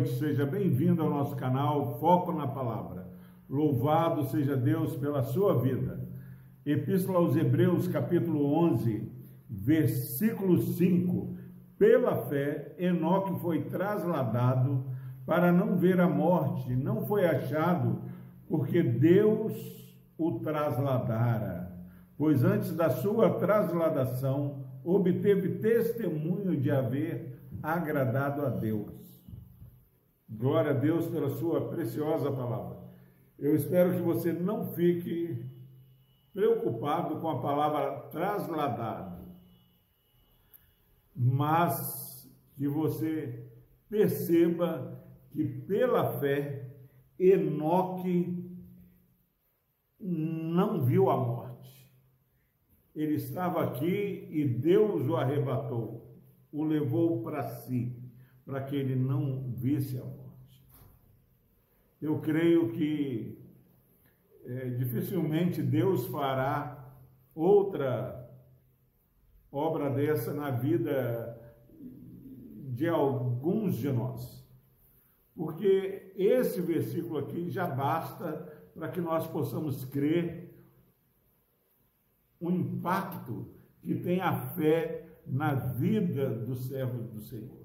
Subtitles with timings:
[0.00, 3.06] noite, seja bem-vindo ao nosso canal Foco na Palavra.
[3.48, 6.08] Louvado seja Deus pela sua vida.
[6.64, 9.10] Epístola aos Hebreus, capítulo 11,
[9.48, 11.36] versículo 5.
[11.78, 14.84] Pela fé, Enoque foi trasladado
[15.26, 18.00] para não ver a morte, não foi achado,
[18.48, 19.52] porque Deus
[20.16, 21.76] o trasladara.
[22.16, 29.09] Pois antes da sua trasladação, obteve testemunho de haver agradado a Deus.
[30.30, 32.78] Glória a Deus pela sua preciosa palavra.
[33.36, 35.44] Eu espero que você não fique
[36.32, 39.26] preocupado com a palavra trasladado,
[41.16, 43.44] mas que você
[43.88, 46.76] perceba que pela fé
[47.18, 48.56] Enoque
[49.98, 51.92] não viu a morte.
[52.94, 56.08] Ele estava aqui e Deus o arrebatou,
[56.52, 58.00] o levou para si,
[58.50, 60.66] para que ele não visse a morte.
[62.02, 63.38] Eu creio que
[64.44, 66.92] é, dificilmente Deus fará
[67.32, 68.28] outra
[69.52, 71.40] obra dessa na vida
[72.74, 74.44] de alguns de nós.
[75.36, 78.32] Porque esse versículo aqui já basta
[78.74, 80.52] para que nós possamos crer
[82.40, 83.46] o impacto
[83.80, 87.59] que tem a fé na vida do servo do Senhor.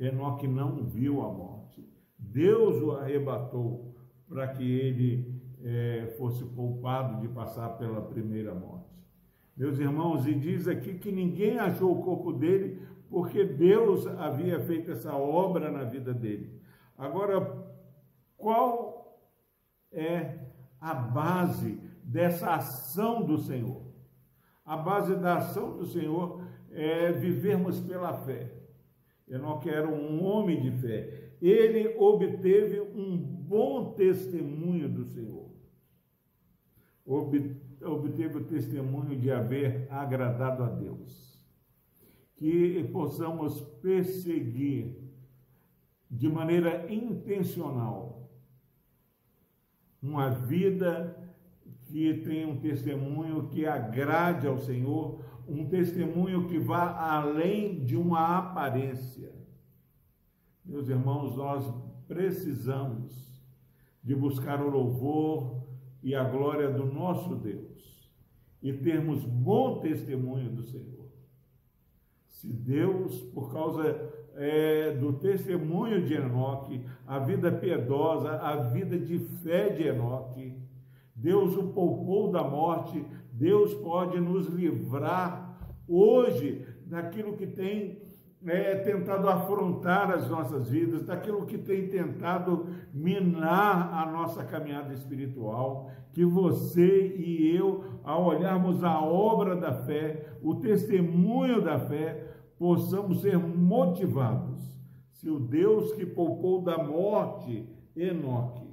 [0.00, 1.86] Enoque não viu a morte.
[2.18, 3.94] Deus o arrebatou
[4.26, 8.88] para que ele é, fosse poupado de passar pela primeira morte.
[9.56, 14.90] Meus irmãos, e diz aqui que ninguém achou o corpo dele porque Deus havia feito
[14.90, 16.62] essa obra na vida dele.
[16.96, 17.68] Agora,
[18.36, 19.20] qual
[19.92, 20.38] é
[20.80, 23.82] a base dessa ação do Senhor?
[24.64, 28.59] A base da ação do Senhor é vivermos pela fé.
[29.30, 35.48] Eu não quero um homem de fé ele obteve um bom testemunho do Senhor.
[37.06, 41.40] Obteve o testemunho de haver agradado a Deus.
[42.36, 44.98] Que possamos perseguir
[46.10, 48.30] de maneira intencional
[50.02, 51.16] uma vida
[51.90, 58.38] que tenha um testemunho que agrade ao Senhor, um testemunho que vá além de uma
[58.38, 59.40] aparência
[60.70, 61.74] meus irmãos, nós
[62.06, 63.42] precisamos
[64.04, 65.64] de buscar o louvor
[66.00, 68.08] e a glória do nosso Deus
[68.62, 71.10] e termos bom testemunho do Senhor.
[72.28, 73.82] Se Deus, por causa
[74.36, 80.56] é, do testemunho de Enoque, a vida piedosa, a vida de fé de Enoque,
[81.20, 88.00] Deus o poupou da morte, Deus pode nos livrar hoje daquilo que tem
[88.46, 95.90] é, tentado afrontar as nossas vidas, daquilo que tem tentado minar a nossa caminhada espiritual,
[96.12, 102.28] que você e eu, ao olharmos a obra da fé, o testemunho da fé,
[102.58, 104.58] possamos ser motivados.
[105.12, 108.69] Se o Deus que poupou da morte Enoque,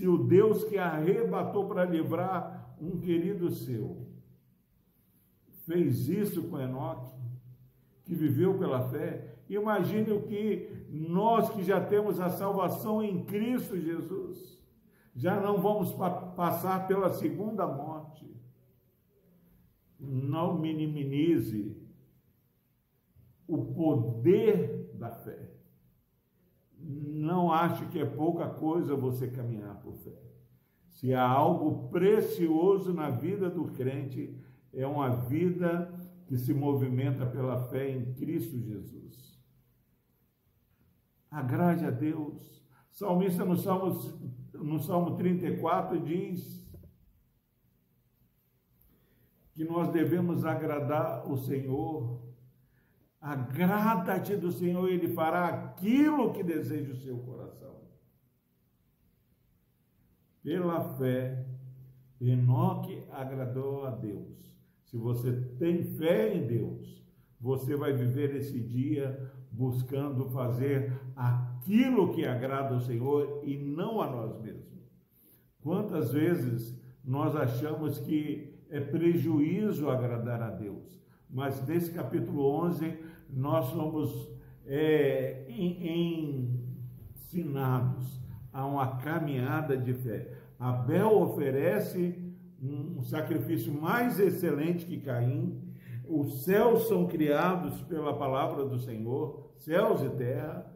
[0.00, 4.08] se o Deus que arrebatou para livrar um querido seu,
[5.66, 7.12] fez isso com Enoque,
[8.06, 13.78] que viveu pela fé, imagine o que nós que já temos a salvação em Cristo
[13.78, 14.58] Jesus,
[15.14, 18.26] já não vamos pa passar pela segunda morte.
[19.98, 21.76] Não minimize
[23.46, 25.59] o poder da fé.
[26.82, 30.18] Não ache que é pouca coisa você caminhar por fé.
[30.88, 34.36] Se há algo precioso na vida do crente,
[34.72, 35.92] é uma vida
[36.26, 39.38] que se movimenta pela fé em Cristo Jesus.
[41.30, 42.60] Agrade a Deus.
[42.92, 43.98] O salmista no Salmo,
[44.54, 46.60] no Salmo 34 diz
[49.54, 52.29] que nós devemos agradar o Senhor.
[53.20, 57.82] Agrada-te do Senhor, Ele fará aquilo que deseja o seu coração.
[60.42, 61.44] Pela fé,
[62.20, 64.50] Enoque agradou a Deus.
[64.84, 67.04] Se você tem fé em Deus,
[67.40, 74.10] você vai viver esse dia buscando fazer aquilo que agrada ao Senhor e não a
[74.10, 74.90] nós mesmos.
[75.62, 81.00] Quantas vezes nós achamos que é prejuízo agradar a Deus,
[81.32, 82.98] mas nesse capítulo 11
[83.30, 84.30] nós somos
[84.66, 85.46] é,
[87.28, 88.20] ensinados
[88.52, 90.32] a uma caminhada de fé.
[90.58, 92.30] Abel oferece
[92.62, 95.74] um sacrifício mais excelente que Caim.
[96.06, 100.66] Os céus são criados pela palavra do Senhor, céus e terra.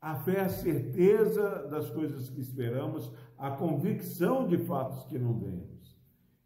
[0.00, 5.38] A fé é a certeza das coisas que esperamos, a convicção de fatos que não
[5.38, 5.96] vemos.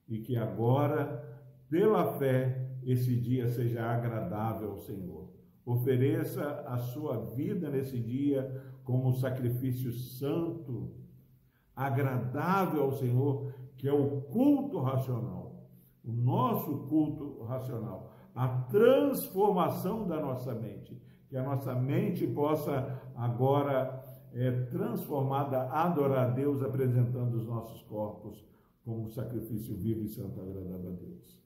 [0.09, 1.25] E que agora,
[1.70, 5.31] pela fé, esse dia seja agradável ao Senhor.
[5.64, 10.93] Ofereça a sua vida nesse dia como um sacrifício santo,
[11.76, 15.70] agradável ao Senhor, que é o culto racional.
[16.05, 18.11] O nosso culto racional.
[18.34, 21.00] A transformação da nossa mente.
[21.28, 24.02] Que a nossa mente possa agora
[24.32, 28.44] é, transformada adorar a Deus, apresentando os nossos corpos
[28.84, 31.40] como sacrifício vivo e santo agradável a Deus.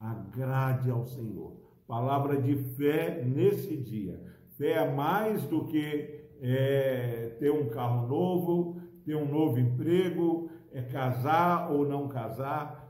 [0.00, 1.52] Agrade ao Senhor.
[1.86, 4.18] Palavra de fé nesse dia.
[4.56, 10.80] Fé é mais do que é, ter um carro novo, ter um novo emprego, é
[10.80, 12.88] casar ou não casar.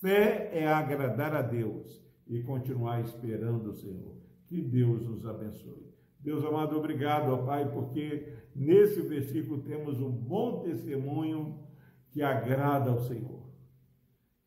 [0.00, 4.16] Fé é agradar a Deus e continuar esperando o Senhor.
[4.46, 5.90] Que Deus nos abençoe.
[6.20, 11.58] Deus amado, obrigado, ó Pai, porque nesse versículo temos um bom testemunho
[12.10, 13.41] que agrada ao Senhor.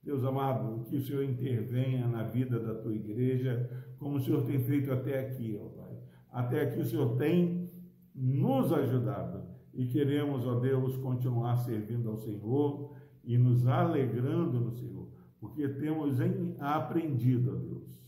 [0.06, 3.68] Deus amado, que o Senhor intervenha na vida da tua igreja,
[3.98, 5.98] como o Senhor tem feito até aqui, ó Pai.
[6.32, 7.72] Até aqui o Senhor tem
[8.14, 9.44] nos ajudado
[9.74, 15.10] e queremos, ó Deus, continuar servindo ao Senhor e nos alegrando no Senhor,
[15.40, 16.18] porque temos
[16.60, 18.00] aprendido, ó Deus,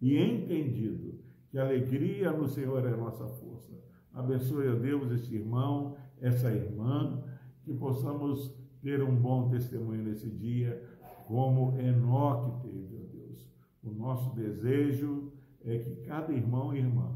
[0.00, 1.18] e entendido
[1.50, 3.72] que a alegria no Senhor é a nossa força.
[4.12, 7.24] Abençoe, ó Deus, esse irmão, essa irmã,
[7.64, 10.80] que possamos ter um bom testemunho nesse dia,
[11.26, 13.48] como Enoque teve, ó Deus.
[13.82, 15.32] O nosso desejo
[15.64, 17.14] é que cada irmão e irmã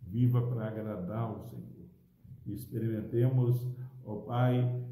[0.00, 1.62] viva para agradar o Senhor.
[2.46, 3.66] E experimentemos,
[4.04, 4.82] ó Pai,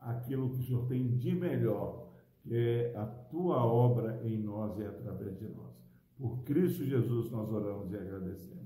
[0.00, 2.08] aquilo que o Senhor tem de melhor,
[2.42, 5.76] que é a tua obra em nós e através de nós.
[6.18, 8.56] Por Cristo Jesus nós oramos e agradecemos.